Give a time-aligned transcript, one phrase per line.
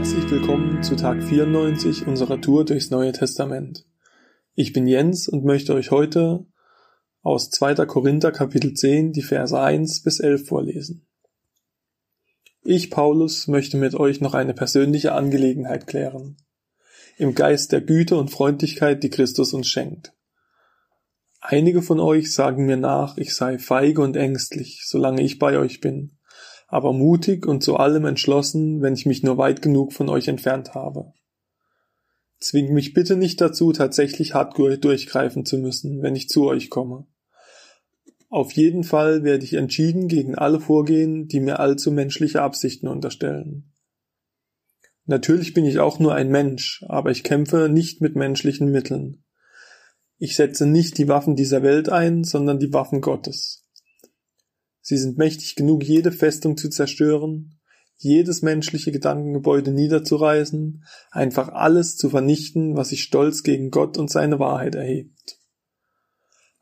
[0.00, 3.84] Herzlich willkommen zu Tag 94 unserer Tour durchs Neue Testament.
[4.54, 6.46] Ich bin Jens und möchte euch heute
[7.20, 7.84] aus 2.
[7.84, 11.06] Korinther Kapitel 10 die Verse 1 bis 11 vorlesen.
[12.62, 16.38] Ich, Paulus, möchte mit euch noch eine persönliche Angelegenheit klären.
[17.18, 20.14] Im Geist der Güte und Freundlichkeit, die Christus uns schenkt.
[21.42, 25.82] Einige von euch sagen mir nach, ich sei feige und ängstlich, solange ich bei euch
[25.82, 26.16] bin
[26.70, 30.74] aber mutig und zu allem entschlossen, wenn ich mich nur weit genug von euch entfernt
[30.74, 31.12] habe.
[32.38, 37.06] Zwingt mich bitte nicht dazu, tatsächlich hart durchgreifen zu müssen, wenn ich zu euch komme.
[38.30, 43.72] Auf jeden Fall werde ich entschieden gegen alle vorgehen, die mir allzu menschliche Absichten unterstellen.
[45.04, 49.24] Natürlich bin ich auch nur ein Mensch, aber ich kämpfe nicht mit menschlichen Mitteln.
[50.18, 53.59] Ich setze nicht die Waffen dieser Welt ein, sondern die Waffen Gottes.
[54.80, 57.58] Sie sind mächtig genug, jede Festung zu zerstören,
[57.96, 64.38] jedes menschliche Gedankengebäude niederzureißen, einfach alles zu vernichten, was sich stolz gegen Gott und seine
[64.38, 65.38] Wahrheit erhebt.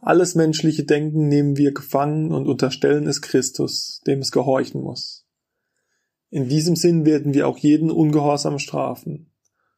[0.00, 5.26] Alles menschliche Denken nehmen wir gefangen und unterstellen es Christus, dem es gehorchen muss.
[6.30, 9.30] In diesem Sinn werden wir auch jeden Ungehorsam strafen.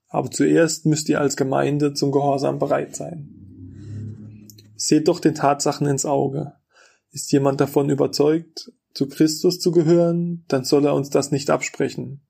[0.09, 4.47] Aber zuerst müsst ihr als Gemeinde zum Gehorsam bereit sein.
[4.77, 6.55] Seht doch den Tatsachen ins Auge.
[7.11, 12.21] Ist jemand davon überzeugt, zu Christus zu gehören, dann soll er uns das nicht absprechen.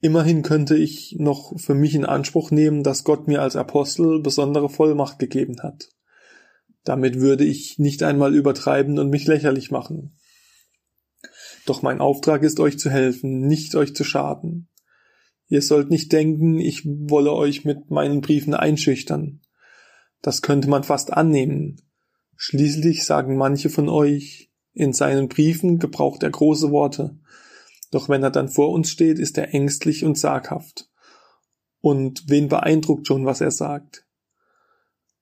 [0.00, 4.70] Immerhin könnte ich noch für mich in Anspruch nehmen, dass Gott mir als Apostel besondere
[4.70, 5.90] Vollmacht gegeben hat.
[6.84, 10.16] Damit würde ich nicht einmal übertreiben und mich lächerlich machen.
[11.66, 14.68] Doch mein Auftrag ist euch zu helfen, nicht euch zu schaden.
[15.48, 19.42] Ihr sollt nicht denken, ich wolle euch mit meinen Briefen einschüchtern.
[20.22, 21.76] Das könnte man fast annehmen.
[22.42, 27.18] Schließlich sagen manche von euch, in seinen Briefen gebraucht er große Worte.
[27.90, 30.88] Doch wenn er dann vor uns steht, ist er ängstlich und zaghaft.
[31.82, 34.06] Und wen beeindruckt schon, was er sagt?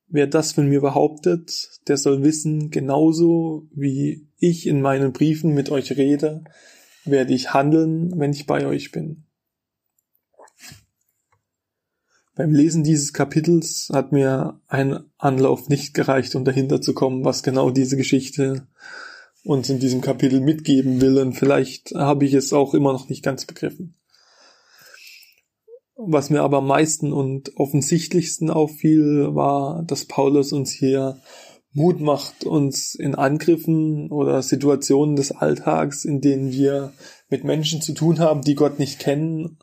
[0.06, 5.70] Wer das von mir behauptet, der soll wissen, genauso wie ich in meinen Briefen mit
[5.70, 6.44] euch rede,
[7.04, 9.24] werde ich handeln, wenn ich bei euch bin.
[12.38, 17.42] Beim Lesen dieses Kapitels hat mir ein Anlauf nicht gereicht, um dahinter zu kommen, was
[17.42, 18.68] genau diese Geschichte
[19.42, 21.18] uns in diesem Kapitel mitgeben will.
[21.18, 23.96] Und vielleicht habe ich es auch immer noch nicht ganz begriffen.
[25.96, 31.18] Was mir aber am meisten und offensichtlichsten auffiel, war, dass Paulus uns hier
[31.72, 36.92] Mut macht, uns in Angriffen oder Situationen des Alltags, in denen wir
[37.28, 39.58] mit Menschen zu tun haben, die Gott nicht kennen,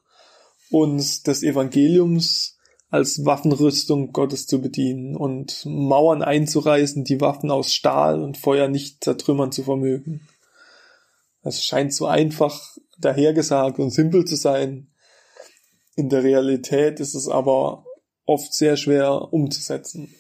[0.70, 2.55] uns des Evangeliums
[2.96, 9.04] als Waffenrüstung Gottes zu bedienen und Mauern einzureißen, die Waffen aus Stahl und Feuer nicht
[9.04, 10.28] zertrümmern zu vermögen.
[11.44, 14.88] Es scheint so einfach dahergesagt und simpel zu sein.
[15.96, 17.86] In der Realität ist es aber
[18.26, 20.14] oft sehr schwer umzusetzen.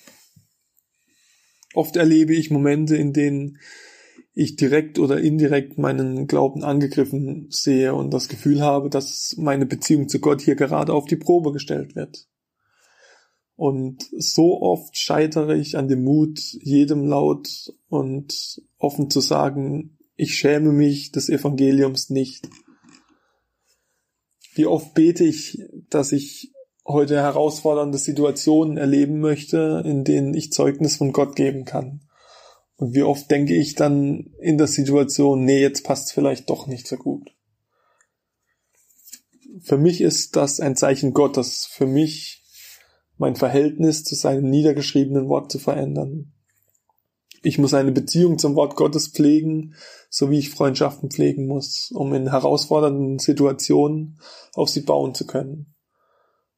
[1.73, 3.59] Oft erlebe ich Momente, in denen
[4.33, 10.09] ich direkt oder indirekt meinen Glauben angegriffen sehe und das Gefühl habe, dass meine Beziehung
[10.09, 12.27] zu Gott hier gerade auf die Probe gestellt wird.
[13.55, 20.35] Und so oft scheitere ich an dem Mut, jedem laut und offen zu sagen, ich
[20.35, 22.49] schäme mich des Evangeliums nicht.
[24.53, 26.51] Wie oft bete ich, dass ich
[26.85, 32.01] heute herausfordernde Situationen erleben möchte, in denen ich Zeugnis von Gott geben kann.
[32.77, 36.87] Und wie oft denke ich dann in der Situation, nee, jetzt passt vielleicht doch nicht
[36.87, 37.31] so gut.
[39.61, 41.66] Für mich ist das ein Zeichen Gottes.
[41.66, 42.44] Für mich
[43.17, 46.33] mein Verhältnis zu seinem niedergeschriebenen Wort zu verändern.
[47.43, 49.75] Ich muss eine Beziehung zum Wort Gottes pflegen,
[50.09, 54.19] so wie ich Freundschaften pflegen muss, um in herausfordernden Situationen
[54.55, 55.75] auf sie bauen zu können.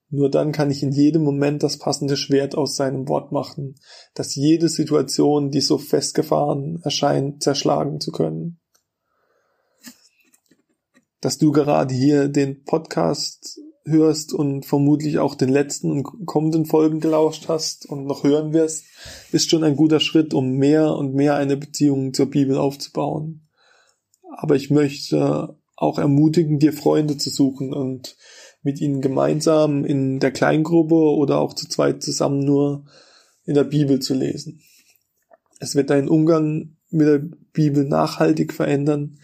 [0.09, 3.75] Nur dann kann ich in jedem Moment das passende Schwert aus seinem Wort machen,
[4.13, 8.62] das jede Situation, die so festgefahren erscheint, zerschlagen zu können.
[11.20, 16.99] Dass du gerade hier den Podcast hörst und vermutlich auch den letzten und kommenden Folgen
[16.99, 18.85] gelauscht hast und noch hören wirst,
[19.31, 23.47] ist schon ein guter Schritt, um mehr und mehr eine Beziehung zur Bibel aufzubauen.
[24.29, 28.17] Aber ich möchte auch ermutigen, dir Freunde zu suchen und
[28.63, 32.85] mit ihnen gemeinsam in der Kleingruppe oder auch zu zweit zusammen nur
[33.45, 34.61] in der Bibel zu lesen.
[35.59, 37.22] Es wird deinen Umgang mit der
[37.53, 39.19] Bibel nachhaltig verändern,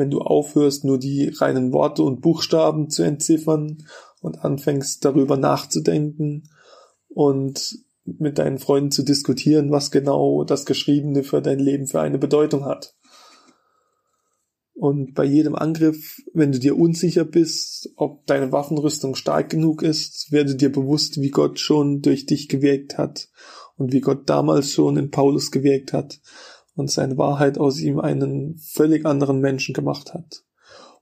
[0.00, 3.84] wenn du aufhörst, nur die reinen Worte und Buchstaben zu entziffern
[4.20, 6.48] und anfängst darüber nachzudenken
[7.08, 12.18] und mit deinen Freunden zu diskutieren, was genau das Geschriebene für dein Leben für eine
[12.18, 12.96] Bedeutung hat.
[14.72, 20.32] Und bei jedem Angriff, wenn du dir unsicher bist, ob deine Waffenrüstung stark genug ist,
[20.32, 23.28] werde dir bewusst, wie Gott schon durch dich gewirkt hat
[23.76, 26.20] und wie Gott damals schon in Paulus gewirkt hat
[26.74, 30.44] und seine Wahrheit aus ihm einen völlig anderen Menschen gemacht hat.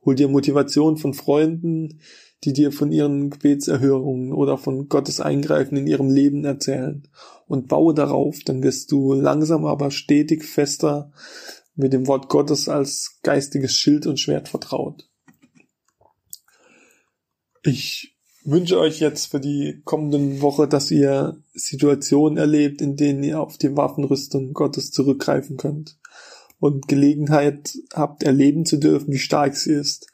[0.05, 2.01] Hol dir Motivation von Freunden,
[2.45, 7.09] die dir von ihren Gebetserhörungen oder von Gottes Eingreifen in ihrem Leben erzählen
[7.47, 11.11] und baue darauf, dann wirst du langsam aber stetig fester
[11.75, 15.09] mit dem Wort Gottes als geistiges Schild und Schwert vertraut.
[17.63, 18.18] Ich
[18.51, 23.59] wünsche euch jetzt für die kommenden Woche, dass ihr Situationen erlebt, in denen ihr auf
[23.59, 25.99] die Waffenrüstung Gottes zurückgreifen könnt
[26.59, 30.11] und Gelegenheit habt, erleben zu dürfen, wie stark sie ist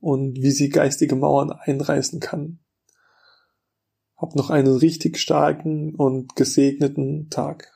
[0.00, 2.58] und wie sie geistige Mauern einreißen kann.
[4.16, 7.72] Habt noch einen richtig starken und gesegneten Tag.